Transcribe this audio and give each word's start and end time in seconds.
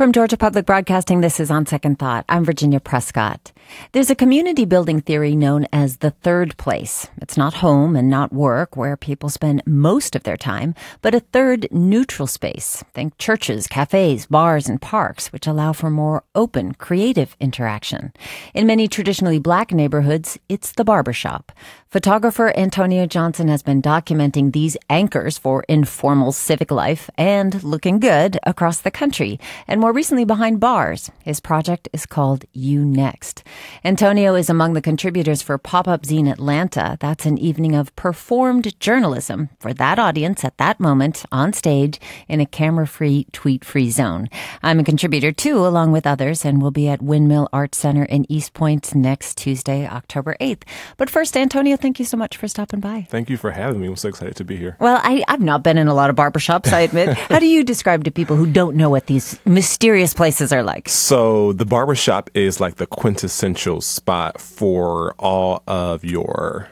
From 0.00 0.12
Georgia 0.12 0.38
Public 0.38 0.64
Broadcasting, 0.64 1.20
this 1.20 1.38
is 1.38 1.50
On 1.50 1.66
Second 1.66 1.98
Thought. 1.98 2.24
I'm 2.26 2.42
Virginia 2.42 2.80
Prescott. 2.80 3.52
There's 3.92 4.08
a 4.08 4.14
community 4.14 4.64
building 4.64 5.02
theory 5.02 5.36
known 5.36 5.66
as 5.74 5.98
the 5.98 6.10
third 6.10 6.56
place. 6.56 7.06
It's 7.20 7.36
not 7.36 7.52
home 7.52 7.94
and 7.94 8.08
not 8.08 8.32
work 8.32 8.78
where 8.78 8.96
people 8.96 9.28
spend 9.28 9.62
most 9.66 10.16
of 10.16 10.22
their 10.22 10.38
time, 10.38 10.74
but 11.02 11.14
a 11.14 11.20
third 11.20 11.68
neutral 11.70 12.26
space. 12.26 12.82
Think 12.94 13.18
churches, 13.18 13.66
cafes, 13.66 14.24
bars, 14.24 14.70
and 14.70 14.80
parks, 14.80 15.34
which 15.34 15.46
allow 15.46 15.74
for 15.74 15.90
more 15.90 16.24
open, 16.34 16.72
creative 16.72 17.36
interaction. 17.38 18.14
In 18.54 18.66
many 18.66 18.88
traditionally 18.88 19.38
black 19.38 19.70
neighborhoods, 19.70 20.38
it's 20.48 20.72
the 20.72 20.84
barbershop. 20.84 21.52
Photographer 21.90 22.56
Antonio 22.56 23.04
Johnson 23.04 23.48
has 23.48 23.64
been 23.64 23.82
documenting 23.82 24.52
these 24.52 24.76
anchors 24.88 25.38
for 25.38 25.64
informal 25.66 26.30
civic 26.30 26.70
life 26.70 27.10
and 27.18 27.60
looking 27.64 27.98
good 27.98 28.38
across 28.44 28.80
the 28.80 28.92
country, 28.92 29.40
and 29.66 29.80
more 29.80 29.92
recently 29.92 30.24
behind 30.24 30.60
bars. 30.60 31.10
His 31.24 31.40
project 31.40 31.88
is 31.92 32.06
called 32.06 32.44
You 32.52 32.84
Next. 32.84 33.42
Antonio 33.84 34.36
is 34.36 34.48
among 34.48 34.74
the 34.74 34.80
contributors 34.80 35.42
for 35.42 35.58
Pop 35.58 35.88
Up 35.88 36.02
Zine 36.02 36.30
Atlanta. 36.30 36.96
That's 37.00 37.26
an 37.26 37.38
evening 37.38 37.74
of 37.74 37.96
performed 37.96 38.78
journalism 38.78 39.48
for 39.58 39.74
that 39.74 39.98
audience 39.98 40.44
at 40.44 40.58
that 40.58 40.78
moment 40.78 41.24
on 41.32 41.52
stage 41.52 42.00
in 42.28 42.38
a 42.40 42.46
camera 42.46 42.86
free, 42.86 43.26
tweet 43.32 43.64
free 43.64 43.90
zone. 43.90 44.28
I'm 44.62 44.78
a 44.78 44.84
contributor 44.84 45.32
too, 45.32 45.66
along 45.66 45.90
with 45.90 46.06
others, 46.06 46.44
and 46.44 46.62
will 46.62 46.70
be 46.70 46.86
at 46.86 47.02
Windmill 47.02 47.48
Arts 47.52 47.78
Center 47.78 48.04
in 48.04 48.30
East 48.30 48.54
Point 48.54 48.94
next 48.94 49.36
Tuesday, 49.38 49.88
October 49.88 50.36
8th. 50.40 50.62
But 50.96 51.10
first, 51.10 51.36
Antonio, 51.36 51.79
thank 51.80 51.98
you 51.98 52.04
so 52.04 52.16
much 52.16 52.36
for 52.36 52.48
stopping 52.48 52.80
by. 52.80 53.06
Thank 53.10 53.30
you 53.30 53.36
for 53.36 53.50
having 53.50 53.80
me. 53.80 53.88
I'm 53.88 53.96
so 53.96 54.08
excited 54.08 54.36
to 54.36 54.44
be 54.44 54.56
here. 54.56 54.76
Well, 54.80 55.00
I, 55.02 55.24
I've 55.28 55.40
not 55.40 55.62
been 55.62 55.78
in 55.78 55.88
a 55.88 55.94
lot 55.94 56.10
of 56.10 56.16
barbershops, 56.16 56.72
I 56.72 56.80
admit. 56.80 57.16
How 57.30 57.38
do 57.38 57.46
you 57.46 57.64
describe 57.64 58.04
to 58.04 58.10
people 58.10 58.36
who 58.36 58.46
don't 58.46 58.76
know 58.76 58.90
what 58.90 59.06
these 59.06 59.38
mysterious 59.44 60.14
places 60.14 60.52
are 60.52 60.62
like? 60.62 60.88
So, 60.88 61.52
the 61.52 61.66
barbershop 61.66 62.30
is 62.34 62.60
like 62.60 62.76
the 62.76 62.86
quintessential 62.86 63.80
spot 63.80 64.40
for 64.40 65.14
all 65.18 65.62
of 65.66 66.04
your 66.04 66.68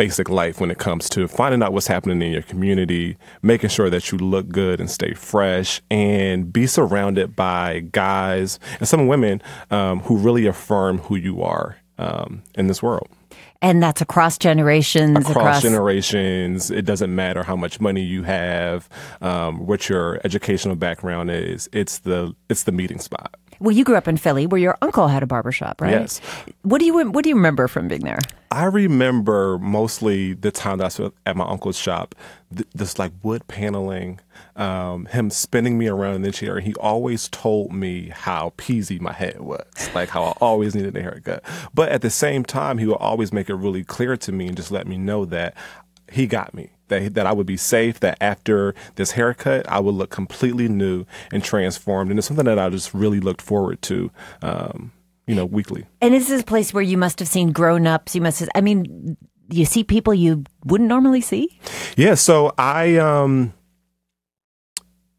basic 0.00 0.30
life 0.30 0.62
when 0.62 0.70
it 0.70 0.78
comes 0.78 1.10
to 1.10 1.28
finding 1.28 1.62
out 1.62 1.74
what's 1.74 1.86
happening 1.86 2.22
in 2.22 2.32
your 2.32 2.40
community, 2.40 3.18
making 3.42 3.68
sure 3.68 3.90
that 3.90 4.10
you 4.10 4.16
look 4.16 4.48
good 4.48 4.80
and 4.80 4.90
stay 4.90 5.12
fresh, 5.12 5.82
and 5.90 6.50
be 6.50 6.66
surrounded 6.66 7.36
by 7.36 7.80
guys 7.92 8.58
and 8.78 8.88
some 8.88 9.06
women 9.06 9.42
um, 9.70 10.00
who 10.00 10.16
really 10.16 10.46
affirm 10.46 10.96
who 10.96 11.16
you 11.16 11.42
are 11.42 11.76
um, 12.00 12.42
in 12.54 12.66
this 12.66 12.82
world. 12.82 13.08
And 13.62 13.82
that's 13.82 14.00
across 14.00 14.38
generations. 14.38 15.18
Across, 15.18 15.36
across, 15.36 15.62
generations. 15.62 16.70
It 16.70 16.86
doesn't 16.86 17.14
matter 17.14 17.42
how 17.42 17.56
much 17.56 17.78
money 17.78 18.02
you 18.02 18.22
have, 18.22 18.88
um, 19.20 19.66
what 19.66 19.88
your 19.88 20.18
educational 20.24 20.76
background 20.76 21.30
is. 21.30 21.68
It's 21.72 21.98
the 21.98 22.34
it's 22.48 22.62
the 22.62 22.72
meeting 22.72 22.98
spot. 22.98 23.36
Well, 23.60 23.72
you 23.72 23.84
grew 23.84 23.96
up 23.96 24.08
in 24.08 24.16
Philly, 24.16 24.46
where 24.46 24.60
your 24.60 24.78
uncle 24.80 25.08
had 25.08 25.22
a 25.22 25.26
barbershop, 25.26 25.82
right? 25.82 25.92
Yes. 25.92 26.20
What 26.62 26.78
do 26.78 26.86
you 26.86 27.10
What 27.10 27.22
do 27.22 27.28
you 27.28 27.36
remember 27.36 27.68
from 27.68 27.86
being 27.86 28.02
there? 28.02 28.18
I 28.52 28.64
remember 28.64 29.58
mostly 29.58 30.32
the 30.32 30.50
time 30.50 30.78
that 30.78 30.98
I 30.98 31.02
was 31.02 31.12
at 31.24 31.36
my 31.36 31.44
uncle's 31.46 31.78
shop. 31.78 32.16
Th- 32.54 32.66
this 32.74 32.98
like 32.98 33.12
wood 33.22 33.46
paneling, 33.46 34.18
um, 34.56 35.06
him 35.06 35.30
spinning 35.30 35.78
me 35.78 35.86
around 35.86 36.16
in 36.16 36.22
the 36.22 36.32
chair. 36.32 36.58
He 36.58 36.74
always 36.74 37.28
told 37.28 37.72
me 37.72 38.08
how 38.08 38.52
peasy 38.56 39.00
my 39.00 39.12
head 39.12 39.40
was, 39.40 39.64
like 39.94 40.08
how 40.08 40.24
I 40.24 40.30
always 40.40 40.74
needed 40.74 40.96
a 40.96 41.02
haircut. 41.02 41.44
But 41.72 41.90
at 41.90 42.02
the 42.02 42.10
same 42.10 42.44
time, 42.44 42.78
he 42.78 42.86
would 42.86 42.94
always 42.94 43.32
make 43.32 43.48
it 43.48 43.54
really 43.54 43.84
clear 43.84 44.16
to 44.16 44.32
me 44.32 44.48
and 44.48 44.56
just 44.56 44.72
let 44.72 44.86
me 44.86 44.98
know 44.98 45.24
that 45.26 45.54
he 46.10 46.26
got 46.26 46.52
me. 46.52 46.70
That, 46.88 47.14
that 47.14 47.26
I 47.26 47.32
would 47.32 47.46
be 47.46 47.56
safe, 47.56 48.00
that 48.00 48.18
after 48.20 48.74
this 48.96 49.12
haircut, 49.12 49.64
I 49.68 49.78
would 49.78 49.94
look 49.94 50.10
completely 50.10 50.68
new 50.68 51.06
and 51.32 51.44
transformed. 51.44 52.10
And 52.10 52.18
it's 52.18 52.26
something 52.26 52.46
that 52.46 52.58
I 52.58 52.68
just 52.68 52.92
really 52.92 53.20
looked 53.20 53.42
forward 53.42 53.80
to, 53.82 54.10
um, 54.42 54.90
you 55.26 55.34
know, 55.34 55.44
weekly. 55.44 55.86
And 56.00 56.14
this 56.14 56.30
is 56.30 56.40
a 56.42 56.44
place 56.44 56.74
where 56.74 56.82
you 56.82 56.98
must 56.98 57.18
have 57.18 57.28
seen 57.28 57.52
grown 57.52 57.86
ups. 57.86 58.14
You 58.14 58.20
must 58.20 58.40
have, 58.40 58.48
I 58.54 58.60
mean, 58.60 59.16
you 59.50 59.64
see 59.64 59.84
people 59.84 60.14
you 60.14 60.44
wouldn't 60.64 60.88
normally 60.88 61.20
see? 61.20 61.58
Yeah. 61.96 62.14
So 62.14 62.52
I, 62.58 62.96
um, 62.96 63.52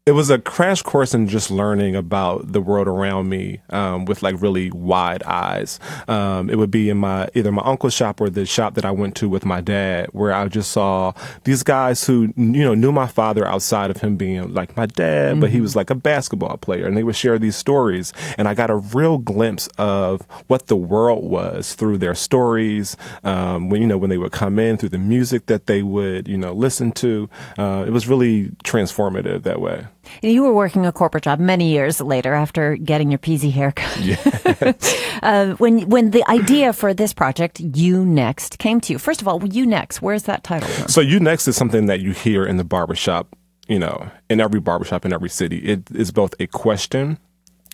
it 0.04 0.12
was 0.12 0.30
a 0.30 0.38
crash 0.40 0.82
course 0.82 1.14
in 1.14 1.28
just 1.28 1.48
learning 1.48 1.94
about 1.94 2.50
the 2.50 2.60
world 2.60 2.88
around 2.88 3.28
me 3.28 3.60
um, 3.70 4.04
with 4.04 4.20
like 4.20 4.34
really 4.42 4.68
wide 4.72 5.22
eyes. 5.22 5.78
Um, 6.08 6.50
it 6.50 6.58
would 6.58 6.72
be 6.72 6.90
in 6.90 6.96
my 6.96 7.28
either 7.36 7.52
my 7.52 7.62
uncle's 7.64 7.94
shop 7.94 8.20
or 8.20 8.28
the 8.28 8.44
shop 8.44 8.74
that 8.74 8.84
I 8.84 8.90
went 8.90 9.14
to 9.16 9.28
with 9.28 9.44
my 9.44 9.60
dad, 9.60 10.08
where 10.10 10.32
I 10.32 10.48
just 10.48 10.72
saw 10.72 11.12
these 11.44 11.62
guys 11.62 12.04
who 12.04 12.34
you 12.36 12.64
know 12.64 12.74
knew 12.74 12.90
my 12.90 13.06
father 13.06 13.46
outside 13.46 13.92
of 13.92 13.98
him 13.98 14.16
being 14.16 14.52
like 14.52 14.76
my 14.76 14.86
dad, 14.86 15.32
mm-hmm. 15.32 15.40
but 15.40 15.50
he 15.50 15.58
mm-hmm. 15.58 15.62
was 15.62 15.76
like 15.76 15.88
a 15.88 15.94
basketball 15.94 16.56
player, 16.56 16.88
and 16.88 16.96
they 16.96 17.04
would 17.04 17.14
share 17.14 17.38
these 17.38 17.54
stories, 17.54 18.12
and 18.36 18.48
I 18.48 18.54
got 18.54 18.70
a 18.70 18.76
real 18.76 19.18
glimpse 19.18 19.68
of 19.78 20.22
what 20.48 20.66
the 20.66 20.76
world 20.76 21.22
was 21.22 21.74
through 21.74 21.98
their 21.98 22.16
stories. 22.16 22.96
Um, 23.22 23.70
when 23.70 23.80
you 23.80 23.86
know 23.86 23.98
when 23.98 24.10
they 24.10 24.18
would 24.18 24.32
come 24.32 24.58
in 24.58 24.78
through 24.78 24.88
the 24.88 24.98
music 24.98 25.46
that 25.46 25.66
they 25.66 25.84
would 25.84 26.26
you 26.26 26.38
know 26.38 26.54
listen 26.54 26.90
to, 26.92 27.30
uh, 27.56 27.84
it 27.86 27.90
was 27.90 28.08
really 28.08 28.48
transformative 28.64 29.44
that 29.44 29.60
way. 29.60 29.86
You 30.22 30.42
were 30.42 30.52
working 30.52 30.86
a 30.86 30.92
corporate 30.92 31.24
job 31.24 31.38
many 31.38 31.70
years 31.70 32.00
later 32.00 32.34
after 32.34 32.76
getting 32.76 33.10
your 33.10 33.18
peasy 33.18 33.52
haircut. 33.52 34.78
Uh, 35.22 35.52
when 35.54 35.88
when 35.88 36.10
the 36.10 36.28
idea 36.28 36.72
for 36.72 36.92
this 36.92 37.12
project, 37.12 37.60
You 37.60 38.04
Next, 38.04 38.58
came 38.58 38.80
to 38.80 38.92
you, 38.92 38.98
first 38.98 39.20
of 39.20 39.28
all, 39.28 39.46
You 39.46 39.64
Next, 39.64 40.02
where's 40.02 40.24
that 40.24 40.42
title 40.42 40.68
from? 40.68 40.88
So 40.88 41.00
You 41.00 41.20
Next 41.20 41.46
is 41.46 41.56
something 41.56 41.86
that 41.86 42.00
you 42.00 42.10
hear 42.10 42.44
in 42.44 42.56
the 42.56 42.64
barbershop, 42.64 43.28
you 43.68 43.78
know, 43.78 44.10
in 44.28 44.40
every 44.40 44.58
barbershop 44.58 45.04
in 45.04 45.12
every 45.12 45.28
city. 45.28 45.58
It 45.58 45.88
is 45.94 46.10
both 46.10 46.34
a 46.40 46.48
question 46.48 47.18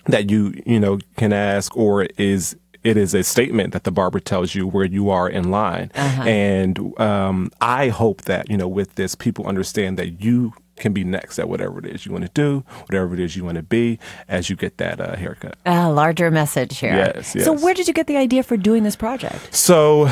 that 0.06 0.31
you, 0.31 0.60
you 0.66 0.78
know, 0.78 0.99
can 1.16 1.33
ask 1.33 1.75
or 1.75 2.03
is 2.19 2.55
it 2.84 2.97
is 2.97 3.15
a 3.15 3.25
statement 3.25 3.72
that 3.72 3.84
the 3.84 3.91
barber 3.91 4.21
tells 4.21 4.55
you 4.55 4.66
where 4.66 4.84
you 4.84 5.10
are 5.10 5.28
in 5.28 5.50
line. 5.50 5.91
Uh-huh. 5.95 6.22
And 6.22 7.00
um, 7.00 7.50
I 7.60 7.89
hope 7.89 8.22
that, 8.22 8.50
you 8.50 8.56
know, 8.56 8.69
with 8.69 8.95
this, 8.95 9.15
people 9.15 9.47
understand 9.47 9.99
that 9.99 10.22
you 10.22 10.53
can 10.78 10.93
be 10.93 11.05
next 11.05 11.39
at 11.39 11.49
whatever 11.49 11.78
it 11.78 11.87
is 11.87 12.06
you 12.06 12.12
want 12.12 12.25
to 12.25 12.31
do, 12.34 12.65
whatever 12.87 13.15
it 13.15 13.21
is 13.21 13.37
you 13.37 13.44
want 13.44 13.56
to 13.56 13.62
be 13.62 13.99
as 14.28 14.49
you 14.49 14.56
get 14.56 14.78
that 14.78 15.00
uh, 15.00 15.16
haircut. 15.16 15.56
A 15.66 15.91
larger 15.91 16.31
message 16.31 16.78
here. 16.78 16.94
Yes, 16.94 17.34
yes. 17.34 17.44
So, 17.44 17.53
where 17.53 17.75
did 17.75 17.89
you 17.89 17.94
get 17.94 18.06
the 18.06 18.16
idea 18.16 18.43
for 18.43 18.56
doing 18.56 18.83
this 18.83 18.97
project? 18.97 19.55
So, 19.55 20.09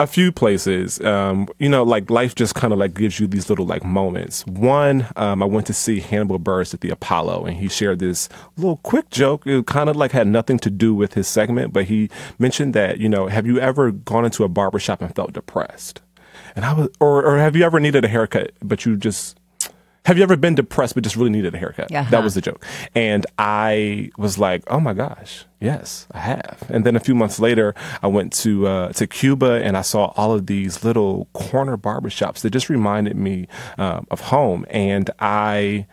a 0.00 0.06
few 0.06 0.32
places. 0.32 1.00
Um, 1.00 1.48
you 1.58 1.68
know, 1.68 1.82
like 1.82 2.10
life 2.10 2.34
just 2.34 2.54
kind 2.54 2.72
of 2.72 2.78
like 2.78 2.94
gives 2.94 3.20
you 3.20 3.26
these 3.26 3.48
little 3.48 3.66
like 3.66 3.84
moments. 3.84 4.46
One, 4.46 5.06
um, 5.16 5.42
I 5.42 5.46
went 5.46 5.66
to 5.68 5.72
see 5.72 6.00
Hannibal 6.00 6.38
Buress 6.38 6.74
at 6.74 6.80
the 6.80 6.90
Apollo, 6.90 7.44
and 7.44 7.56
he 7.56 7.68
shared 7.68 7.98
this 7.98 8.28
little 8.56 8.78
quick 8.78 9.10
joke. 9.10 9.46
It 9.46 9.66
kind 9.66 9.88
of 9.88 9.96
like 9.96 10.12
had 10.12 10.26
nothing 10.26 10.58
to 10.60 10.70
do 10.70 10.94
with 10.94 11.14
his 11.14 11.28
segment, 11.28 11.72
but 11.72 11.84
he 11.84 12.10
mentioned 12.38 12.74
that 12.74 12.98
you 12.98 13.08
know, 13.08 13.28
have 13.28 13.46
you 13.46 13.58
ever 13.58 13.90
gone 13.92 14.24
into 14.24 14.44
a 14.44 14.48
barbershop 14.48 15.00
and 15.00 15.14
felt 15.14 15.32
depressed? 15.32 16.00
And 16.56 16.64
I 16.64 16.72
was, 16.72 16.88
or, 17.00 17.24
or 17.24 17.38
have 17.38 17.56
you 17.56 17.64
ever 17.64 17.80
needed 17.80 18.04
a 18.04 18.08
haircut, 18.08 18.52
but 18.62 18.84
you 18.86 18.96
just 18.96 19.36
have 20.04 20.18
you 20.18 20.22
ever 20.22 20.36
been 20.36 20.54
depressed 20.54 20.94
but 20.94 21.02
just 21.02 21.16
really 21.16 21.30
needed 21.30 21.54
a 21.54 21.58
haircut? 21.58 21.90
Yeah. 21.90 22.04
That 22.10 22.22
was 22.22 22.34
the 22.34 22.40
joke. 22.40 22.64
And 22.94 23.26
I 23.38 24.10
was 24.18 24.38
like, 24.38 24.62
oh 24.66 24.78
my 24.78 24.92
gosh, 24.92 25.46
yes, 25.60 26.06
I 26.12 26.18
have. 26.18 26.62
And 26.68 26.84
then 26.84 26.94
a 26.94 27.00
few 27.00 27.14
months 27.14 27.40
later, 27.40 27.74
I 28.02 28.08
went 28.08 28.32
to 28.34 28.66
uh, 28.66 28.92
to 28.92 29.06
Cuba 29.06 29.62
and 29.62 29.76
I 29.76 29.82
saw 29.82 30.12
all 30.16 30.32
of 30.32 30.46
these 30.46 30.84
little 30.84 31.26
corner 31.32 31.78
barbershops 31.78 32.40
that 32.40 32.50
just 32.50 32.68
reminded 32.68 33.16
me 33.16 33.48
um, 33.78 34.06
of 34.10 34.20
home. 34.20 34.66
And 34.68 35.10
I 35.20 35.86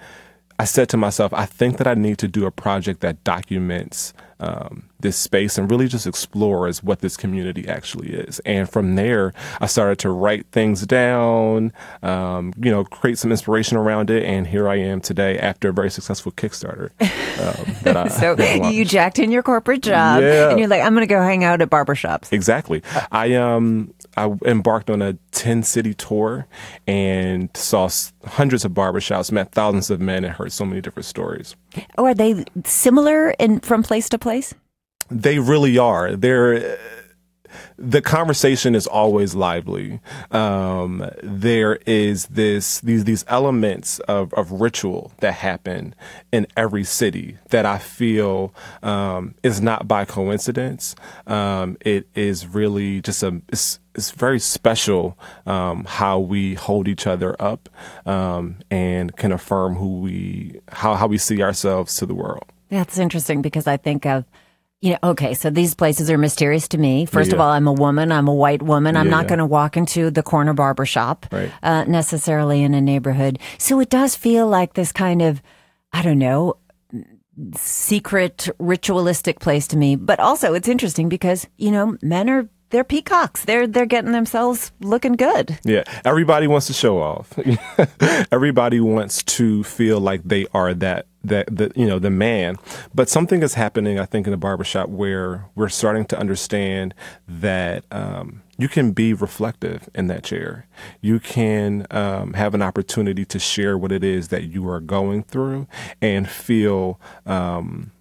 I 0.62 0.66
said 0.66 0.90
to 0.90 0.98
myself, 0.98 1.34
I 1.34 1.48
think 1.48 1.78
that 1.78 1.88
I 1.88 1.96
need 1.96 2.20
to 2.20 2.28
do 2.28 2.46
a 2.46 2.52
project 2.52 3.00
that 3.00 3.24
documents 3.24 4.14
um, 4.40 4.84
this 5.00 5.18
space 5.18 5.58
and 5.58 5.70
really 5.72 5.88
just 5.88 6.06
explores 6.06 6.84
what 6.84 7.00
this 7.00 7.18
community 7.18 7.68
actually 7.68 8.10
is. 8.10 8.40
And 8.46 8.70
from 8.70 8.94
there, 8.94 9.34
I 9.60 9.66
started 9.66 9.98
to 10.00 10.12
write 10.12 10.46
things 10.52 10.86
down, 10.86 11.74
um, 12.04 12.54
you 12.62 12.70
know, 12.70 12.84
create 12.84 13.18
some 13.18 13.32
inspiration 13.32 13.76
around 13.76 14.12
it. 14.12 14.24
And 14.24 14.46
here 14.46 14.70
I 14.70 14.76
am 14.76 15.02
today 15.02 15.40
after 15.40 15.70
a 15.70 15.74
very 15.74 15.90
successful 15.90 16.32
Kickstarter. 16.32 16.92
Um, 17.42 17.98
I, 17.98 18.08
so 18.10 18.70
you 18.70 18.86
jacked 18.86 19.18
in 19.18 19.32
your 19.32 19.42
corporate 19.42 19.82
job 19.82 20.22
yeah. 20.22 20.52
and 20.52 20.60
you're 20.60 20.68
like, 20.68 20.84
I'm 20.84 20.94
going 20.94 21.08
to 21.08 21.12
go 21.12 21.24
hang 21.24 21.44
out 21.44 21.62
at 21.62 21.72
barbershops. 21.72 22.32
Exactly. 22.32 22.84
I, 23.12 23.34
um, 23.34 23.96
I 24.18 24.34
embarked 24.46 24.90
on 24.90 25.02
a 25.02 25.14
10 25.32 25.64
city 25.64 25.94
tour 25.94 26.48
and 26.86 27.50
saw 27.56 27.90
hundreds 28.26 28.66
of 28.66 28.72
barbershops, 28.72 29.32
met 29.32 29.52
thousands 29.52 29.90
of 29.90 30.02
men, 30.02 30.24
and 30.24 30.34
heard 30.34 30.52
so 30.52 30.66
many 30.66 30.82
different 30.82 31.06
stories. 31.06 31.56
Oh, 31.98 32.06
are 32.06 32.14
they 32.14 32.44
similar 32.66 33.32
in 33.32 33.60
from 33.62 33.84
place 33.84 34.10
to 34.10 34.20
place? 34.20 34.54
They 35.10 35.40
really 35.40 35.78
are. 35.78 36.16
They're 36.16 36.78
the 37.78 38.02
conversation 38.02 38.76
is 38.76 38.88
always 38.88 39.36
lively. 39.36 40.00
Um, 40.32 41.10
there 41.24 41.76
is 41.86 42.28
this 42.28 42.80
these 42.82 43.06
these 43.06 43.26
elements 43.28 44.00
of, 44.00 44.34
of 44.34 44.52
ritual 44.52 45.12
that 45.20 45.34
happen 45.34 45.96
in 46.32 46.48
every 46.56 46.84
city 46.84 47.38
that 47.50 47.66
I 47.66 47.78
feel 47.78 48.54
um, 48.84 49.36
is 49.44 49.62
not 49.62 49.88
by 49.88 50.06
coincidence. 50.06 50.96
Um, 51.28 51.78
it 51.82 52.08
is 52.16 52.48
really 52.48 53.02
just 53.02 53.24
a 53.24 53.42
it's, 53.50 53.80
it's 53.96 54.12
very 54.12 54.40
special 54.40 55.18
um, 55.46 55.86
how 55.86 56.20
we 56.20 56.54
hold 56.56 56.88
each 56.88 57.06
other 57.06 57.36
up 57.42 57.70
um, 58.06 58.58
and 58.70 59.16
can 59.16 59.32
affirm 59.32 59.76
who 59.76 60.00
we 60.00 60.60
how 60.70 60.96
how 60.96 61.08
we 61.08 61.18
see 61.18 61.42
ourselves 61.42 61.96
to 61.98 62.06
the 62.06 62.16
world. 62.16 62.46
That's 62.70 62.98
interesting 62.98 63.42
because 63.42 63.68
I 63.68 63.76
think 63.76 64.06
of 64.06 64.24
you 64.82 64.92
know, 64.94 64.98
okay, 65.12 65.34
so 65.36 65.50
these 65.52 65.76
places 65.76 66.10
are 66.10 66.18
mysterious 66.18 66.68
to 66.70 66.78
me. 66.78 67.06
First 67.06 67.30
Yeah. 67.30 67.36
of 67.36 67.42
all, 67.42 67.52
I'm 67.52 67.68
a 67.68 67.74
woman. 67.74 68.12
I'm 68.12 68.28
a 68.28 68.34
white 68.34 68.64
woman. 68.64 68.98
I'm 68.98 69.06
Yeah, 69.06 69.12
not 69.12 69.24
yeah. 69.24 69.30
going 69.30 69.40
to 69.40 69.46
walk 69.46 69.78
into 69.78 70.10
the 70.10 70.24
corner 70.24 70.54
barber 70.54 70.86
shop 70.86 71.28
Right. 71.32 71.52
uh, 71.62 71.84
necessarily 71.84 72.64
in 72.64 72.74
a 72.74 72.82
neighborhood. 72.82 73.38
So 73.60 73.80
it 73.80 73.90
does 73.90 74.16
feel 74.16 74.48
like 74.48 74.74
this 74.74 74.92
kind 74.92 75.22
of, 75.22 75.42
I 75.94 76.02
don't 76.02 76.18
know, 76.18 76.58
secret 77.56 78.50
ritualistic 78.60 79.40
place 79.40 79.68
to 79.68 79.78
me. 79.78 79.96
But 79.96 80.20
also, 80.20 80.54
it's 80.54 80.68
interesting 80.68 81.10
because 81.10 81.48
you 81.58 81.72
know, 81.72 81.98
men 82.02 82.30
are 82.30 82.50
they're 82.70 82.84
peacocks. 82.84 83.46
They're 83.46 83.68
they're 83.68 83.86
getting 83.86 84.12
themselves 84.14 84.72
looking 84.82 85.14
good. 85.14 85.58
Yeah, 85.64 85.84
everybody 86.06 86.48
wants 86.48 86.68
to 86.68 86.74
show 86.74 87.00
off. 87.02 87.34
everybody 88.32 88.80
wants 88.80 89.24
to 89.24 89.64
feel 89.64 90.00
like 90.00 90.22
they 90.24 90.48
are 90.54 90.74
that 90.76 91.06
that 91.24 91.56
the 91.56 91.72
you 91.76 91.86
know 91.86 92.00
the 92.00 92.10
man. 92.10 92.58
But 92.94 93.10
something 93.10 93.44
is 93.44 93.54
happening, 93.56 94.00
I 94.00 94.06
think, 94.06 94.28
in 94.28 94.32
the 94.32 94.38
barbershop 94.38 94.90
where 94.90 95.46
we're 95.56 95.70
starting 95.70 96.06
to 96.06 96.20
understand 96.20 96.94
that 97.28 97.86
um, 97.92 98.42
you 98.58 98.68
can 98.68 98.92
be 98.92 99.14
reflective 99.14 99.90
in 99.94 100.08
that 100.08 100.24
chair. 100.24 100.68
You 101.02 101.20
can 101.20 101.88
um, 101.92 102.34
have 102.34 102.54
an 102.54 102.62
opportunity 102.62 103.26
to 103.26 103.40
share 103.40 103.78
what 103.78 103.92
it 103.92 104.04
is 104.04 104.30
that 104.30 104.44
you 104.44 104.68
are 104.70 104.80
going 104.80 105.24
through 105.24 105.68
and 106.02 106.30
feel. 106.30 107.00
Um, 107.26 107.92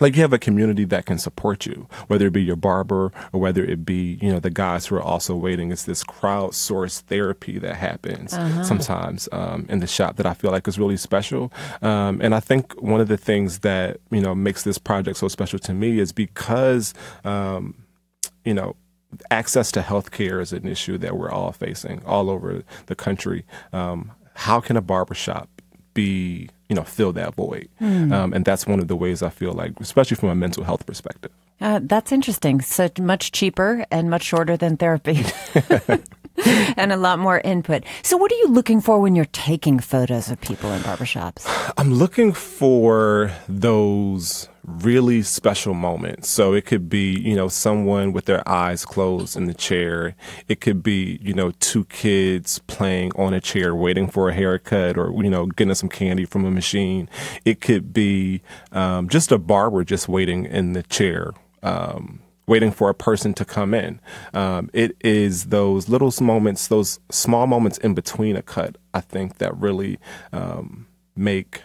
like 0.00 0.16
you 0.16 0.22
have 0.22 0.32
a 0.32 0.38
community 0.38 0.84
that 0.86 1.06
can 1.06 1.18
support 1.18 1.66
you, 1.66 1.88
whether 2.06 2.26
it 2.26 2.32
be 2.32 2.42
your 2.42 2.56
barber 2.56 3.12
or 3.32 3.40
whether 3.40 3.64
it 3.64 3.84
be, 3.84 4.18
you 4.20 4.32
know, 4.32 4.40
the 4.40 4.50
guys 4.50 4.86
who 4.86 4.96
are 4.96 5.02
also 5.02 5.34
waiting. 5.34 5.70
It's 5.70 5.84
this 5.84 6.04
crowdsourced 6.04 7.02
therapy 7.02 7.58
that 7.58 7.76
happens 7.76 8.32
sometimes 8.66 9.28
um, 9.32 9.66
in 9.68 9.80
the 9.80 9.86
shop 9.86 10.16
that 10.16 10.26
I 10.26 10.34
feel 10.34 10.50
like 10.50 10.68
is 10.68 10.78
really 10.78 10.96
special. 10.96 11.52
Um, 11.82 12.20
and 12.20 12.34
I 12.34 12.40
think 12.40 12.80
one 12.80 13.00
of 13.00 13.08
the 13.08 13.16
things 13.16 13.60
that, 13.60 13.98
you 14.10 14.20
know, 14.20 14.34
makes 14.34 14.62
this 14.62 14.78
project 14.78 15.18
so 15.18 15.28
special 15.28 15.58
to 15.60 15.74
me 15.74 15.98
is 15.98 16.12
because, 16.12 16.94
um, 17.24 17.74
you 18.44 18.54
know, 18.54 18.76
access 19.30 19.72
to 19.72 19.80
healthcare 19.80 20.40
is 20.40 20.52
an 20.52 20.66
issue 20.66 20.98
that 20.98 21.16
we're 21.16 21.30
all 21.30 21.52
facing 21.52 22.04
all 22.04 22.28
over 22.28 22.62
the 22.86 22.94
country. 22.94 23.44
Um, 23.72 24.12
how 24.34 24.60
can 24.60 24.76
a 24.76 24.80
barbershop 24.82 25.48
be, 25.94 26.48
you 26.68 26.76
know, 26.76 26.84
fill 26.84 27.12
that 27.14 27.34
void? 27.34 27.68
Um, 27.80 28.32
and 28.32 28.44
that's 28.44 28.66
one 28.66 28.80
of 28.80 28.88
the 28.88 28.96
ways 28.96 29.22
I 29.22 29.30
feel 29.30 29.52
like, 29.52 29.72
especially 29.80 30.16
from 30.16 30.28
a 30.28 30.34
mental 30.34 30.64
health 30.64 30.86
perspective. 30.86 31.30
Uh, 31.60 31.80
that's 31.82 32.12
interesting. 32.12 32.60
So 32.60 32.88
much 33.00 33.32
cheaper 33.32 33.84
and 33.90 34.08
much 34.10 34.22
shorter 34.22 34.56
than 34.56 34.76
therapy. 34.76 35.24
and 36.76 36.92
a 36.92 36.96
lot 36.96 37.18
more 37.18 37.40
input. 37.40 37.84
So, 38.02 38.16
what 38.16 38.30
are 38.30 38.36
you 38.36 38.48
looking 38.48 38.80
for 38.80 39.00
when 39.00 39.16
you're 39.16 39.24
taking 39.26 39.78
photos 39.80 40.30
of 40.30 40.40
people 40.40 40.70
in 40.72 40.80
barbershops? 40.82 41.46
I'm 41.76 41.94
looking 41.94 42.32
for 42.32 43.32
those 43.48 44.48
really 44.68 45.22
special 45.22 45.74
moments. 45.74 46.28
So 46.28 46.52
it 46.52 46.66
could 46.66 46.88
be, 46.88 47.18
you 47.18 47.34
know, 47.34 47.48
someone 47.48 48.12
with 48.12 48.26
their 48.26 48.46
eyes 48.48 48.84
closed 48.84 49.36
in 49.36 49.46
the 49.46 49.54
chair. 49.54 50.14
It 50.48 50.60
could 50.60 50.82
be, 50.82 51.18
you 51.22 51.34
know, 51.34 51.52
two 51.60 51.84
kids 51.86 52.60
playing 52.66 53.12
on 53.16 53.34
a 53.34 53.40
chair 53.40 53.74
waiting 53.74 54.08
for 54.08 54.28
a 54.28 54.34
haircut 54.34 54.98
or, 54.98 55.12
you 55.22 55.30
know, 55.30 55.46
getting 55.46 55.74
some 55.74 55.88
candy 55.88 56.24
from 56.24 56.44
a 56.44 56.50
machine. 56.50 57.08
It 57.44 57.60
could 57.60 57.92
be 57.92 58.42
um, 58.72 59.08
just 59.08 59.32
a 59.32 59.38
barber 59.38 59.84
just 59.84 60.08
waiting 60.08 60.44
in 60.44 60.72
the 60.72 60.82
chair. 60.82 61.32
Um, 61.62 62.20
waiting 62.46 62.70
for 62.70 62.88
a 62.88 62.94
person 62.94 63.34
to 63.34 63.44
come 63.44 63.74
in. 63.74 64.00
Um, 64.32 64.70
it 64.72 64.96
is 65.02 65.46
those 65.46 65.88
little 65.88 66.12
moments, 66.20 66.66
those 66.68 66.98
small 67.10 67.46
moments 67.46 67.76
in 67.78 67.94
between 67.94 68.36
a 68.36 68.42
cut, 68.42 68.76
I 68.94 69.00
think, 69.00 69.36
that 69.36 69.54
really 69.56 69.98
um, 70.32 70.86
make 71.14 71.62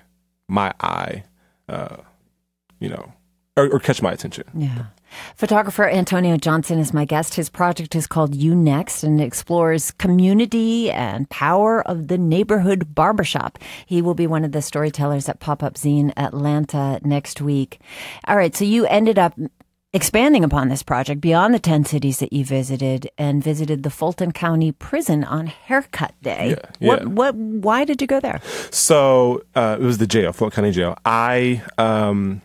my 0.48 0.74
eye, 0.82 1.24
uh, 1.70 1.98
you 2.84 2.90
know, 2.90 3.14
or, 3.56 3.72
or 3.72 3.80
catch 3.80 4.02
my 4.02 4.12
attention. 4.12 4.44
Yeah. 4.54 4.86
Photographer 5.36 5.88
Antonio 5.88 6.38
Johnson 6.38 6.80
is 6.80 6.94
my 6.94 7.06
guest. 7.06 7.36
His 7.36 7.50
project 7.50 7.96
is 7.96 8.08
called 8.08 8.36
You 8.36 8.56
Next 8.56 9.04
and 9.04 9.22
explores 9.22 9.92
community 9.92 10.92
and 10.92 11.30
power 11.30 11.88
of 11.88 12.08
the 12.08 12.18
neighborhood 12.18 12.94
barbershop. 12.96 13.60
He 13.86 14.02
will 14.02 14.16
be 14.16 14.28
one 14.28 14.44
of 14.44 14.52
the 14.52 14.62
storytellers 14.62 15.30
at 15.30 15.40
Pop 15.40 15.62
Up 15.64 15.76
Zine 15.76 16.12
Atlanta 16.18 17.00
next 17.04 17.42
week. 17.42 17.80
All 18.28 18.36
right. 18.36 18.56
So 18.56 18.66
you 18.66 18.86
ended 18.88 19.20
up 19.20 19.38
expanding 19.94 20.44
upon 20.44 20.70
this 20.70 20.82
project 20.82 21.22
beyond 21.22 21.54
the 21.54 21.60
10 21.60 21.86
cities 21.86 22.18
that 22.18 22.34
you 22.34 22.44
visited 22.44 23.08
and 23.20 23.44
visited 23.44 23.84
the 23.84 23.92
Fulton 23.92 24.32
County 24.32 24.72
Prison 24.72 25.24
on 25.24 25.46
Haircut 25.46 26.16
Day. 26.24 26.58
Yeah, 26.58 26.88
What, 26.88 27.02
yeah. 27.02 27.08
what, 27.08 27.36
why 27.36 27.86
did 27.86 28.02
you 28.02 28.08
go 28.08 28.20
there? 28.20 28.42
So 28.72 29.44
uh, 29.54 29.78
it 29.80 29.84
was 29.84 30.00
the 30.00 30.08
jail, 30.08 30.34
Fulton 30.34 30.56
County 30.56 30.72
Jail. 30.72 30.98
I 31.06 31.62
um, 31.78 32.42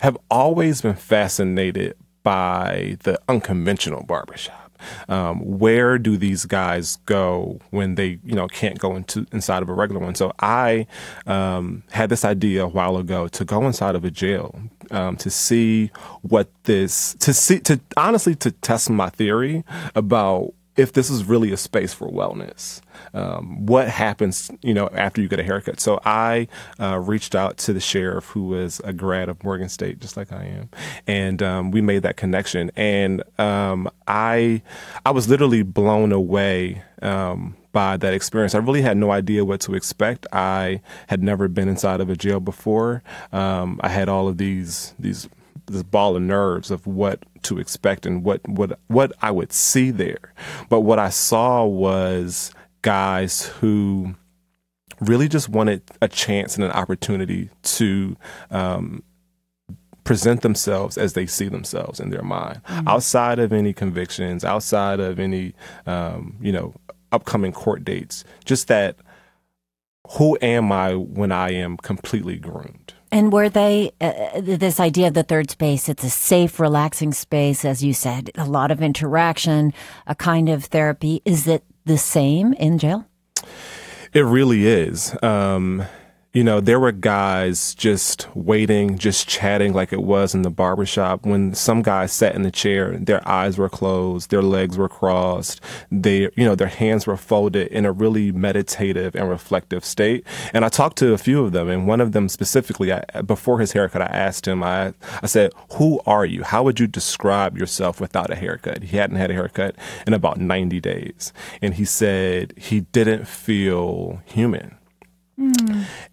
have 0.00 0.16
always 0.30 0.82
been 0.82 0.94
fascinated 0.94 1.94
by 2.22 2.96
the 3.04 3.18
unconventional 3.28 4.02
barbershop. 4.02 4.66
Um, 5.08 5.40
where 5.40 5.98
do 5.98 6.16
these 6.16 6.46
guys 6.46 6.96
go 7.04 7.60
when 7.68 7.96
they, 7.96 8.18
you 8.24 8.34
know, 8.34 8.48
can't 8.48 8.78
go 8.78 8.96
into 8.96 9.26
inside 9.30 9.62
of 9.62 9.68
a 9.68 9.74
regular 9.74 10.00
one? 10.00 10.14
So 10.14 10.32
I 10.40 10.86
um, 11.26 11.82
had 11.90 12.08
this 12.08 12.24
idea 12.24 12.64
a 12.64 12.68
while 12.68 12.96
ago 12.96 13.28
to 13.28 13.44
go 13.44 13.66
inside 13.66 13.94
of 13.94 14.06
a 14.06 14.10
jail 14.10 14.58
um, 14.90 15.16
to 15.16 15.28
see 15.28 15.90
what 16.22 16.48
this, 16.64 17.14
to 17.20 17.34
see, 17.34 17.60
to 17.60 17.78
honestly 17.96 18.34
to 18.36 18.50
test 18.52 18.88
my 18.88 19.10
theory 19.10 19.64
about 19.94 20.54
if 20.80 20.94
this 20.94 21.10
is 21.10 21.24
really 21.24 21.52
a 21.52 21.56
space 21.56 21.92
for 21.92 22.08
wellness. 22.08 22.80
Um, 23.12 23.66
what 23.66 23.88
happens, 23.88 24.50
you 24.62 24.72
know, 24.72 24.88
after 24.94 25.20
you 25.20 25.28
get 25.28 25.38
a 25.38 25.42
haircut? 25.42 25.78
So 25.78 26.00
I 26.04 26.48
uh, 26.78 26.98
reached 26.98 27.34
out 27.34 27.58
to 27.58 27.72
the 27.72 27.80
sheriff, 27.80 28.26
who 28.26 28.44
was 28.44 28.80
a 28.84 28.92
grad 28.92 29.28
of 29.28 29.42
Morgan 29.44 29.68
State, 29.68 30.00
just 30.00 30.16
like 30.16 30.32
I 30.32 30.44
am, 30.44 30.70
and 31.06 31.42
um, 31.42 31.70
we 31.70 31.80
made 31.82 32.02
that 32.02 32.16
connection. 32.16 32.70
And 32.76 33.22
um, 33.38 33.90
I, 34.08 34.62
I 35.04 35.10
was 35.10 35.28
literally 35.28 35.62
blown 35.62 36.12
away. 36.12 36.82
Um, 37.02 37.56
by 37.72 37.96
that 37.96 38.12
experience. 38.12 38.52
I 38.56 38.58
really 38.58 38.82
had 38.82 38.96
no 38.96 39.12
idea 39.12 39.44
what 39.44 39.60
to 39.60 39.76
expect. 39.76 40.26
I 40.32 40.80
had 41.06 41.22
never 41.22 41.46
been 41.46 41.68
inside 41.68 42.00
of 42.00 42.10
a 42.10 42.16
jail 42.16 42.40
before. 42.40 43.04
Um, 43.32 43.78
I 43.80 43.88
had 43.88 44.08
all 44.08 44.26
of 44.26 44.38
these 44.38 44.92
these 44.98 45.28
this 45.66 45.84
ball 45.84 46.16
of 46.16 46.22
nerves 46.22 46.72
of 46.72 46.86
what 46.86 47.24
to 47.42 47.58
expect 47.58 48.06
and 48.06 48.24
what 48.24 48.46
what 48.48 48.78
what 48.88 49.12
I 49.22 49.30
would 49.30 49.52
see 49.52 49.90
there. 49.90 50.32
But 50.68 50.80
what 50.80 50.98
I 50.98 51.08
saw 51.10 51.64
was 51.64 52.52
guys 52.82 53.46
who 53.46 54.14
really 55.00 55.28
just 55.28 55.48
wanted 55.48 55.82
a 56.02 56.08
chance 56.08 56.56
and 56.56 56.64
an 56.64 56.70
opportunity 56.72 57.50
to 57.62 58.16
um, 58.50 59.02
present 60.04 60.42
themselves 60.42 60.98
as 60.98 61.12
they 61.14 61.26
see 61.26 61.48
themselves 61.48 62.00
in 62.00 62.10
their 62.10 62.22
mind, 62.22 62.60
outside 62.86 63.38
of 63.38 63.52
any 63.52 63.72
convictions, 63.72 64.44
outside 64.44 65.00
of 65.00 65.18
any 65.18 65.54
um, 65.86 66.36
you 66.40 66.52
know 66.52 66.74
upcoming 67.12 67.52
court 67.52 67.84
dates. 67.84 68.24
Just 68.44 68.68
that, 68.68 68.96
who 70.12 70.38
am 70.42 70.72
I 70.72 70.94
when 70.94 71.32
I 71.32 71.52
am 71.52 71.76
completely 71.76 72.36
groomed? 72.36 72.94
And 73.12 73.32
were 73.32 73.48
they 73.48 73.92
uh, 74.00 74.40
this 74.40 74.78
idea 74.78 75.08
of 75.08 75.14
the 75.14 75.22
third 75.22 75.50
space? 75.50 75.88
It's 75.88 76.04
a 76.04 76.10
safe, 76.10 76.60
relaxing 76.60 77.12
space, 77.12 77.64
as 77.64 77.82
you 77.82 77.92
said, 77.92 78.30
a 78.36 78.44
lot 78.44 78.70
of 78.70 78.80
interaction, 78.80 79.72
a 80.06 80.14
kind 80.14 80.48
of 80.48 80.66
therapy. 80.66 81.20
Is 81.24 81.46
it 81.48 81.64
the 81.84 81.98
same 81.98 82.52
in 82.54 82.78
jail? 82.78 83.06
It 84.12 84.20
really 84.20 84.66
is. 84.66 85.16
Um, 85.22 85.84
you 86.32 86.44
know, 86.44 86.60
there 86.60 86.78
were 86.78 86.92
guys 86.92 87.74
just 87.74 88.28
waiting, 88.36 88.98
just 88.98 89.26
chatting 89.26 89.72
like 89.72 89.92
it 89.92 90.02
was 90.02 90.32
in 90.32 90.42
the 90.42 90.50
barbershop. 90.50 91.26
When 91.26 91.54
some 91.54 91.82
guys 91.82 92.12
sat 92.12 92.36
in 92.36 92.42
the 92.42 92.52
chair, 92.52 92.96
their 92.98 93.26
eyes 93.28 93.58
were 93.58 93.68
closed, 93.68 94.30
their 94.30 94.42
legs 94.42 94.78
were 94.78 94.88
crossed, 94.88 95.60
they, 95.90 96.30
you 96.36 96.44
know, 96.44 96.54
their 96.54 96.68
hands 96.68 97.04
were 97.04 97.16
folded 97.16 97.66
in 97.68 97.84
a 97.84 97.90
really 97.90 98.30
meditative 98.30 99.16
and 99.16 99.28
reflective 99.28 99.84
state. 99.84 100.24
And 100.54 100.64
I 100.64 100.68
talked 100.68 100.98
to 100.98 101.12
a 101.12 101.18
few 101.18 101.44
of 101.44 101.50
them, 101.50 101.68
and 101.68 101.88
one 101.88 102.00
of 102.00 102.12
them 102.12 102.28
specifically, 102.28 102.92
I, 102.92 103.02
before 103.22 103.58
his 103.58 103.72
haircut, 103.72 104.02
I 104.02 104.06
asked 104.06 104.46
him, 104.46 104.62
I, 104.62 104.94
I 105.22 105.26
said, 105.26 105.52
Who 105.72 106.00
are 106.06 106.24
you? 106.24 106.44
How 106.44 106.62
would 106.62 106.78
you 106.78 106.86
describe 106.86 107.58
yourself 107.58 108.00
without 108.00 108.30
a 108.30 108.36
haircut? 108.36 108.84
He 108.84 108.98
hadn't 108.98 109.16
had 109.16 109.32
a 109.32 109.34
haircut 109.34 109.74
in 110.06 110.14
about 110.14 110.38
90 110.38 110.80
days. 110.80 111.32
And 111.60 111.74
he 111.74 111.84
said 111.84 112.54
he 112.56 112.82
didn't 112.82 113.26
feel 113.26 114.22
human. 114.26 114.76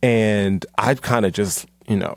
And 0.02 0.66
I 0.78 0.94
kind 0.96 1.26
of 1.26 1.34
just, 1.34 1.68
you 1.88 1.98
know, 1.98 2.16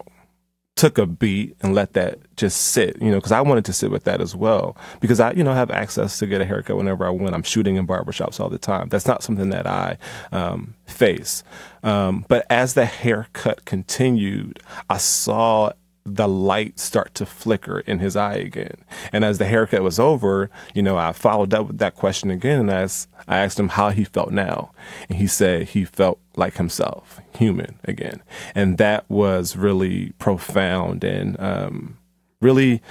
took 0.76 0.96
a 0.96 1.04
beat 1.04 1.54
and 1.60 1.74
let 1.74 1.92
that 1.92 2.18
just 2.36 2.58
sit, 2.58 3.00
you 3.02 3.10
know, 3.10 3.18
because 3.18 3.32
I 3.32 3.42
wanted 3.42 3.66
to 3.66 3.72
sit 3.72 3.90
with 3.90 4.04
that 4.04 4.22
as 4.22 4.34
well. 4.34 4.78
Because 5.00 5.20
I, 5.20 5.32
you 5.32 5.44
know, 5.44 5.52
have 5.52 5.70
access 5.70 6.18
to 6.20 6.26
get 6.26 6.40
a 6.40 6.46
haircut 6.46 6.76
whenever 6.76 7.06
I 7.06 7.10
want. 7.10 7.34
I'm 7.34 7.42
shooting 7.42 7.76
in 7.76 7.86
barbershops 7.86 8.40
all 8.40 8.48
the 8.48 8.58
time. 8.58 8.88
That's 8.88 9.06
not 9.06 9.22
something 9.22 9.50
that 9.50 9.66
I 9.66 9.98
um, 10.32 10.74
face. 10.86 11.44
Um, 11.82 12.24
but 12.28 12.46
as 12.48 12.72
the 12.72 12.86
haircut 12.86 13.66
continued, 13.66 14.60
I 14.88 14.96
saw 14.96 15.72
the 16.04 16.28
light 16.28 16.78
start 16.78 17.14
to 17.14 17.26
flicker 17.26 17.80
in 17.80 17.98
his 17.98 18.16
eye 18.16 18.34
again. 18.34 18.76
And 19.12 19.24
as 19.24 19.38
the 19.38 19.44
haircut 19.44 19.82
was 19.82 19.98
over, 19.98 20.50
you 20.74 20.82
know, 20.82 20.96
I 20.96 21.12
followed 21.12 21.52
up 21.54 21.68
with 21.68 21.78
that 21.78 21.94
question 21.94 22.30
again 22.30 22.60
and 22.60 22.70
asked, 22.70 23.08
I 23.28 23.38
asked 23.38 23.58
him 23.58 23.68
how 23.68 23.90
he 23.90 24.04
felt 24.04 24.32
now. 24.32 24.72
And 25.08 25.18
he 25.18 25.26
said 25.26 25.68
he 25.68 25.84
felt 25.84 26.18
like 26.36 26.56
himself, 26.56 27.20
human 27.36 27.78
again. 27.84 28.22
And 28.54 28.78
that 28.78 29.08
was 29.08 29.56
really 29.56 30.12
profound 30.18 31.04
and 31.04 31.38
um, 31.38 31.98
really 32.40 32.82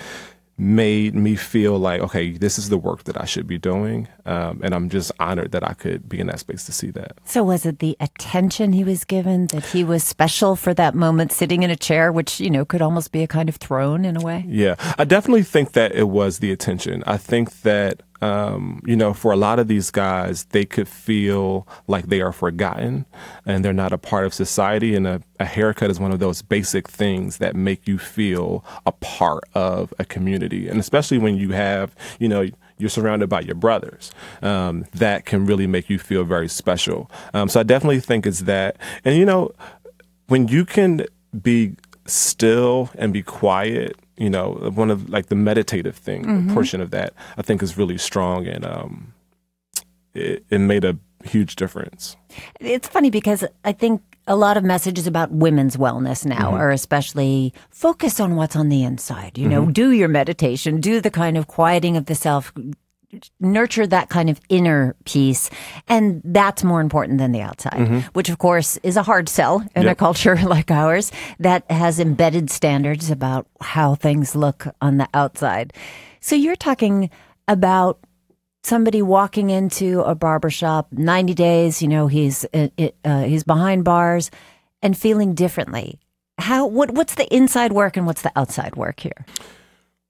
made 0.60 1.16
me 1.16 1.36
feel 1.36 1.80
like, 1.80 2.02
okay, 2.02 2.32
this 2.32 2.60
is 2.60 2.70
the 2.70 2.78
work 2.78 3.06
that 3.06 3.20
I 3.20 3.26
should 3.26 3.48
be 3.48 3.58
doing. 3.58 4.08
Um, 4.26 4.60
and 4.64 4.76
I'm 4.76 4.90
just 4.90 5.12
honored 5.20 5.52
that 5.54 5.64
I 5.64 5.74
could 5.74 6.08
be 6.10 6.20
in 6.20 6.28
that 6.28 6.40
space 6.40 6.66
to 6.66 6.72
see 6.72 6.92
that. 6.92 7.14
So, 7.26 7.44
was 7.44 7.66
it 7.66 7.80
the 7.80 7.96
attention 8.00 8.74
he 8.74 8.84
was 8.84 9.06
given 9.06 9.48
that 9.48 9.66
he 9.68 9.84
was 9.84 10.04
special 10.04 10.56
for 10.56 10.74
that 10.74 10.94
moment 10.94 11.32
sitting 11.32 11.64
in 11.64 11.72
a 11.72 11.76
chair, 11.76 12.12
which, 12.12 12.40
you 12.40 12.50
know, 12.50 12.66
could 12.66 12.82
almost 12.82 13.12
be 13.12 13.24
a 13.24 13.28
kind 13.28 13.50
of 13.50 13.56
throne 13.56 14.06
in 14.06 14.18
a 14.18 14.22
way? 14.22 14.46
Yeah, 14.48 14.76
I 14.98 15.06
definitely 15.06 15.44
think 15.44 15.72
that 15.74 15.94
it 15.94 16.10
was 16.10 16.40
the 16.40 16.52
attention. 16.52 17.04
I 17.08 17.18
think 17.18 17.62
that 17.62 18.04
um, 18.22 18.82
you 18.86 18.96
know, 18.96 19.14
for 19.14 19.32
a 19.32 19.38
lot 19.38 19.60
of 19.60 19.68
these 19.68 19.92
guys, 19.92 20.46
they 20.46 20.66
could 20.66 20.88
feel 20.88 21.68
like 21.88 22.08
they 22.08 22.22
are 22.22 22.34
forgotten 22.34 23.06
and 23.46 23.64
they're 23.64 23.74
not 23.74 23.94
a 23.94 23.98
part 23.98 24.26
of 24.26 24.34
society. 24.34 24.96
And 24.96 25.08
a, 25.08 25.22
a, 25.40 25.46
haircut 25.46 25.90
is 25.90 26.00
one 26.00 26.12
of 26.12 26.20
those 26.20 26.42
basic 26.42 26.88
things 26.88 27.38
that 27.38 27.56
make 27.56 27.88
you 27.88 27.98
feel 27.98 28.66
a 28.86 28.92
part 28.92 29.44
of 29.54 29.94
a 30.00 30.06
community. 30.06 30.68
And 30.68 30.80
especially 30.80 31.18
when 31.18 31.38
you 31.38 31.52
have, 31.52 31.96
you 32.20 32.28
know, 32.28 32.48
you're 32.78 32.90
surrounded 32.90 33.30
by 33.30 33.42
your 33.42 33.56
brothers. 33.56 34.12
Um, 34.42 34.86
that 34.94 35.26
can 35.26 35.46
really 35.46 35.68
make 35.68 35.90
you 35.90 36.00
feel 36.00 36.24
very 36.24 36.48
special. 36.48 37.10
Um, 37.34 37.50
so 37.50 37.60
I 37.60 37.64
definitely 37.64 38.00
think 38.00 38.26
it's 38.26 38.42
that. 38.42 38.78
And, 39.06 39.18
you 39.18 39.26
know, 39.26 39.52
when 40.28 40.48
you 40.48 40.66
can 40.66 41.06
be 41.42 41.76
still 42.06 42.90
and 42.96 43.14
be 43.14 43.22
quiet 43.22 43.96
you 44.20 44.30
know, 44.30 44.52
one 44.76 44.92
of 44.92 45.10
like 45.10 45.28
the 45.28 45.36
meditative 45.36 45.96
thing 45.96 46.26
mm-hmm. 46.26 46.54
portion 46.54 46.82
of 46.82 46.92
that, 46.92 47.14
I 47.38 47.42
think 47.42 47.64
is 47.64 47.78
really 47.78 47.98
strong 47.98 48.46
and 48.46 48.66
um, 48.66 49.14
it, 50.14 50.44
it 50.50 50.60
made 50.60 50.84
a 50.84 50.98
huge 51.24 51.56
difference. 51.56 52.18
It's 52.60 52.88
funny 52.88 53.10
because 53.10 53.46
I 53.64 53.72
think 53.72 54.02
a 54.28 54.36
lot 54.36 54.58
of 54.58 54.64
messages 54.64 55.08
about 55.08 55.32
women's 55.32 55.78
wellness 55.78 56.26
now 56.26 56.52
mm-hmm. 56.52 56.62
are 56.62 56.70
especially 56.70 57.54
focus 57.72 58.20
on 58.20 58.36
what's 58.36 58.56
on 58.56 58.70
the 58.70 58.84
inside. 58.84 59.38
You 59.38 59.48
know, 59.48 59.64
mm-hmm. 59.64 59.72
do 59.72 59.92
your 59.92 60.10
meditation, 60.10 60.82
do 60.82 61.00
the 61.02 61.10
kind 61.10 61.38
of 61.38 61.48
quieting 61.48 61.96
of 61.96 62.06
the 62.06 62.16
self, 62.16 62.54
nurture 63.40 63.88
that 63.88 64.10
kind 64.10 64.30
of 64.30 64.40
inner 64.50 64.96
peace. 65.06 65.50
And 65.88 66.22
that's 66.24 66.64
more 66.64 66.82
important 66.82 67.18
than 67.18 67.32
the 67.32 67.42
outside, 67.42 67.74
mm-hmm. 67.74 68.00
which 68.14 68.30
of 68.30 68.38
course 68.38 68.78
is 68.84 68.98
a 68.98 69.04
hard 69.04 69.28
sell 69.30 69.64
in 69.76 69.84
yep. 69.84 69.94
a 69.94 69.96
culture 69.96 70.36
like 70.44 70.72
ours 70.72 71.12
that 71.40 71.70
has 71.72 72.00
embedded 72.00 72.50
standards 72.50 73.10
about 73.10 73.48
how 73.62 73.96
things 73.96 74.36
look 74.36 74.68
on 74.82 74.98
the 74.98 75.08
outside. 75.14 75.74
So 76.20 76.36
you're 76.36 76.56
talking 76.56 77.10
about 77.48 78.00
somebody 78.64 79.02
walking 79.02 79.50
into 79.50 80.02
a 80.02 80.14
barbershop 80.14 80.92
90 80.92 81.34
days, 81.34 81.82
you 81.82 81.88
know, 81.88 82.08
he's, 82.08 82.46
uh, 82.54 82.68
uh, 83.04 83.24
he's 83.24 83.44
behind 83.44 83.84
bars 83.84 84.30
and 84.82 84.98
feeling 84.98 85.34
differently. 85.34 86.00
How, 86.38 86.68
what, 86.68 86.92
what's 86.92 87.16
the 87.16 87.34
inside 87.34 87.72
work 87.74 87.98
and 87.98 88.06
what's 88.06 88.22
the 88.22 88.32
outside 88.36 88.76
work 88.76 89.00
here? 89.00 89.26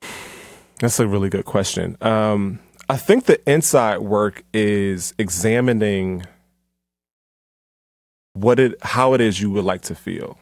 That's 0.80 1.00
a 1.00 1.08
really 1.08 1.30
good 1.30 1.46
question. 1.46 1.98
Um, 2.02 2.60
I 2.90 2.98
think 2.98 3.26
the 3.26 3.40
inside 3.50 4.00
work 4.00 4.44
is 4.52 5.14
examining 5.20 6.26
what 8.34 8.60
it, 8.60 8.82
how 8.82 9.14
it 9.14 9.22
is 9.22 9.40
you 9.40 9.52
would 9.52 9.64
like 9.64 9.82
to 9.84 9.96
feel, 9.96 10.40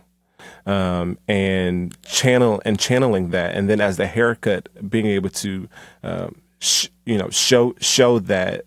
um, 0.66 1.18
and 1.28 2.02
channel 2.04 2.62
and 2.64 2.80
channeling 2.80 3.32
that, 3.32 3.54
and 3.56 3.70
then 3.70 3.82
as 3.82 3.98
the 3.98 4.08
haircut, 4.08 4.70
being 4.90 5.08
able 5.08 5.30
to, 5.30 5.68
um, 6.04 6.42
sh- 6.60 6.88
you 7.06 7.18
know, 7.18 7.30
show 7.30 7.76
show 7.82 8.20
that, 8.20 8.64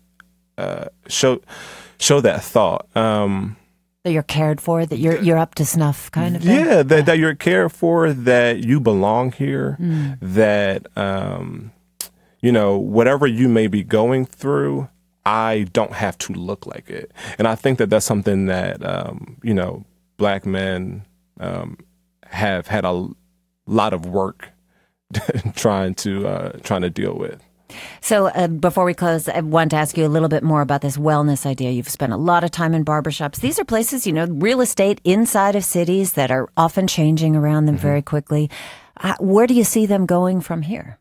uh, 0.59 0.85
show 1.07 1.41
show 1.97 2.21
that 2.21 2.43
thought. 2.43 2.85
Um, 2.95 3.57
that 4.03 4.11
you're 4.11 4.21
cared 4.21 4.61
for, 4.61 4.85
that 4.85 4.97
you're 4.97 5.19
you're 5.21 5.39
up 5.39 5.55
to 5.55 5.65
snuff, 5.65 6.11
kind 6.11 6.35
of. 6.35 6.43
Thing? 6.43 6.65
Yeah, 6.65 6.83
that, 6.83 7.07
that 7.07 7.17
you're 7.17 7.35
cared 7.35 7.71
for, 7.71 8.13
that 8.13 8.63
you 8.63 8.79
belong 8.79 9.31
here, 9.31 9.77
mm. 9.79 10.17
that 10.21 10.85
um, 10.95 11.71
you 12.41 12.51
know, 12.51 12.77
whatever 12.77 13.27
you 13.27 13.47
may 13.47 13.67
be 13.67 13.83
going 13.83 14.25
through, 14.25 14.89
I 15.25 15.67
don't 15.73 15.93
have 15.93 16.17
to 16.19 16.33
look 16.33 16.65
like 16.65 16.89
it. 16.89 17.11
And 17.37 17.47
I 17.47 17.55
think 17.55 17.77
that 17.77 17.89
that's 17.89 18.05
something 18.05 18.47
that, 18.47 18.83
um, 18.83 19.37
you 19.43 19.53
know, 19.53 19.85
black 20.17 20.45
men 20.45 21.05
um, 21.39 21.77
have 22.25 22.67
had 22.67 22.85
a 22.85 23.07
lot 23.67 23.93
of 23.93 24.05
work 24.05 24.49
trying 25.55 25.93
to 25.95 26.27
uh, 26.27 26.51
trying 26.63 26.81
to 26.81 26.89
deal 26.89 27.15
with. 27.15 27.43
So, 28.01 28.27
uh, 28.27 28.47
before 28.47 28.85
we 28.85 28.93
close, 28.93 29.29
I 29.29 29.39
want 29.41 29.71
to 29.71 29.77
ask 29.77 29.97
you 29.97 30.05
a 30.05 30.09
little 30.09 30.27
bit 30.27 30.43
more 30.43 30.61
about 30.61 30.81
this 30.81 30.97
wellness 30.97 31.45
idea. 31.45 31.71
You've 31.71 31.87
spent 31.89 32.11
a 32.11 32.17
lot 32.17 32.43
of 32.43 32.51
time 32.51 32.73
in 32.73 32.83
barbershops. 32.83 33.39
These 33.39 33.59
are 33.59 33.65
places, 33.65 34.05
you 34.05 34.13
know, 34.13 34.25
real 34.25 34.61
estate 34.61 34.99
inside 35.03 35.55
of 35.55 35.63
cities 35.63 36.13
that 36.13 36.31
are 36.31 36.49
often 36.57 36.87
changing 36.87 37.35
around 37.35 37.65
them 37.65 37.75
mm-hmm. 37.75 37.87
very 37.87 38.01
quickly. 38.01 38.49
Where 39.19 39.47
do 39.47 39.53
you 39.53 39.63
see 39.63 39.85
them 39.85 40.05
going 40.05 40.41
from 40.41 40.63
here? 40.63 40.97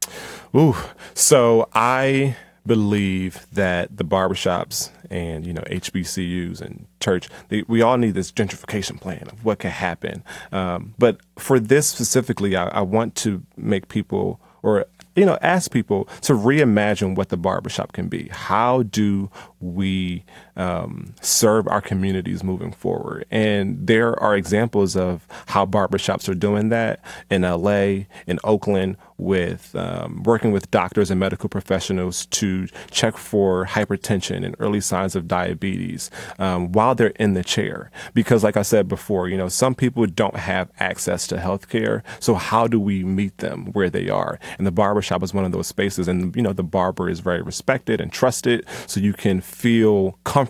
Ooh, 0.55 0.77
so 1.15 1.69
I 1.75 2.37
believe 2.67 3.47
that 3.53 3.97
the 3.97 4.05
barbershops 4.05 4.91
and 5.11 5.47
you 5.47 5.53
know 5.53 5.63
HBCUs 5.63 6.61
and 6.61 6.87
church, 7.01 7.29
they, 7.49 7.63
we 7.67 7.83
all 7.83 7.97
need 7.97 8.15
this 8.15 8.31
gentrification 8.31 9.01
plan 9.01 9.29
of 9.31 9.45
what 9.45 9.59
can 9.59 9.71
happen. 9.71 10.23
Um, 10.53 10.95
but 10.99 11.19
for 11.37 11.59
this 11.59 11.89
specifically, 11.89 12.57
I, 12.57 12.69
I 12.69 12.81
want 12.83 13.15
to 13.17 13.43
make 13.57 13.89
people 13.89 14.41
or 14.63 14.87
you 15.17 15.25
know, 15.25 15.39
ask 15.43 15.71
people 15.71 16.05
to 16.23 16.35
reimagine 16.35 17.17
what 17.17 17.31
the 17.31 17.37
barbershop 17.37 17.93
can 17.93 18.09
be. 18.09 18.29
How 18.29 18.85
do 18.85 19.31
we 19.59 20.25
um, 20.57 21.15
serve 21.21 21.67
our 21.69 21.81
communities 21.81 22.43
moving 22.45 22.73
forward? 22.73 23.27
And 23.31 23.87
there 23.87 24.19
are 24.21 24.37
examples 24.37 24.97
of 24.97 25.27
how 25.47 25.67
barbershops 25.67 26.29
are 26.29 26.35
doing 26.35 26.69
that 26.71 27.01
in 27.31 27.43
LA, 27.43 28.05
in 28.27 28.39
Oakland, 28.45 28.97
with 29.21 29.75
um, 29.77 30.23
working 30.23 30.51
with 30.51 30.71
doctors 30.71 31.11
and 31.11 31.21
medical 31.21 31.49
professionals 31.49 32.27
to 32.27 32.67
check 32.91 33.17
for 33.17 33.67
hypertension 33.67 34.45
and 34.45 34.57
early 34.59 34.81
signs 34.81 35.15
of 35.15 35.29
diabetes 35.29 36.11
um, 36.39 36.73
while 36.73 36.95
they're 36.95 37.09
in 37.09 37.35
the 37.35 37.45
chair. 37.45 37.91
Because, 38.15 38.43
like 38.43 38.57
I 38.57 38.63
said 38.63 38.89
before, 38.89 39.29
you 39.29 39.37
know, 39.37 39.49
some 39.49 39.75
people 39.75 40.07
don't 40.07 40.37
have 40.37 40.71
access 40.81 41.27
to 41.29 41.39
health 41.39 41.69
care. 41.69 42.03
So, 42.19 42.35
how 42.35 42.67
do 42.67 42.81
we 42.81 43.05
meet 43.05 43.39
them 43.39 43.67
where 43.73 43.91
they 43.91 44.09
are? 44.09 44.39
And 44.59 44.67
the 44.67 44.73
barbershop 44.73 45.23
is 45.23 45.35
one 45.35 45.45
of 45.45 45.53
those 45.53 45.67
spaces. 45.67 46.09
And, 46.09 46.35
you 46.35 46.43
know, 46.43 46.53
the 46.53 46.63
barber 46.63 47.09
is 47.09 47.21
very 47.21 47.43
respected 47.43 48.01
and 48.01 48.11
trusted. 48.13 48.65
So, 48.87 49.01
you 49.01 49.13
can 49.13 49.41
feel 49.41 50.19
comfortable. 50.25 50.50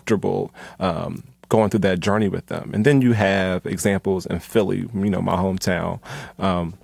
Um, 0.79 1.23
going 1.51 1.69
through 1.69 1.81
that 1.81 1.99
journey 1.99 2.29
with 2.29 2.45
them. 2.45 2.71
And 2.73 2.85
then 2.85 3.01
you 3.01 3.11
have 3.11 3.65
examples 3.65 4.25
in 4.25 4.39
Philly, 4.39 4.87
you 4.95 5.09
know, 5.09 5.21
my 5.21 5.35
hometown, 5.35 5.99
um, 6.39 6.75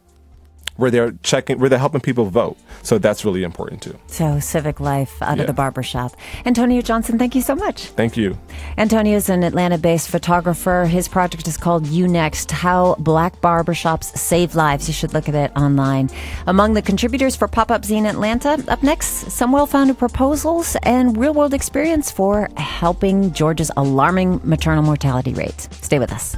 where 0.78 0.90
they're 0.90 1.12
checking, 1.24 1.60
where 1.60 1.70
they're 1.70 1.80
helping 1.80 2.02
people 2.02 2.26
vote. 2.26 2.58
So 2.84 2.98
that's 2.98 3.26
really 3.26 3.44
important 3.44 3.82
too. 3.82 3.98
So 4.08 4.40
civic 4.40 4.80
life 4.80 5.22
out 5.22 5.38
yeah. 5.38 5.44
of 5.44 5.48
the 5.48 5.54
barbershop. 5.54 6.16
Antonio 6.46 6.82
Johnson, 6.82 7.20
thank 7.20 7.36
you 7.36 7.42
so 7.42 7.56
much. 7.56 7.88
Thank 7.88 8.16
you. 8.16 8.38
Antonio 8.78 9.18
is 9.18 9.30
an 9.30 9.44
Atlanta-based 9.44 10.10
photographer. 10.10 10.86
His 10.86 11.08
project 11.08 11.48
is 11.48 11.58
called 11.58 11.88
You 11.88 12.08
Next: 12.08 12.52
How 12.52 12.96
Black 13.00 13.42
Barbershops 13.42 14.16
Save 14.18 14.56
Lives. 14.56 14.88
You 14.88 14.94
should 14.94 15.14
look 15.14 15.28
at 15.28 15.36
it 15.36 15.52
online. 15.58 16.10
Among 16.46 16.74
the 16.74 16.82
contributors 16.82 17.36
for 17.36 17.48
Pop-Up 17.48 17.82
Zine 17.82 18.08
Atlanta, 18.08 18.64
up 18.68 18.84
next, 18.84 19.32
some 19.32 19.52
well-founded 19.52 19.98
proposals 19.98 20.78
and 20.84 21.18
real-world 21.18 21.54
experience 21.54 22.12
for 22.12 22.50
helping 22.58 23.34
Georgia's 23.34 23.72
alarming 23.76 24.40
maternal 24.44 24.84
mortality 24.84 25.34
rate. 25.34 25.68
Stay 25.82 26.00
with 26.00 26.12
us. 26.12 26.36